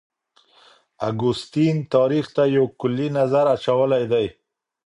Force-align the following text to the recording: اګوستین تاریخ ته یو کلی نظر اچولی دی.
اګوستین 1.09 1.75
تاریخ 1.93 2.25
ته 2.35 2.43
یو 2.55 2.65
کلی 2.79 3.07
نظر 3.17 3.45
اچولی 3.55 4.03
دی. 4.11 4.27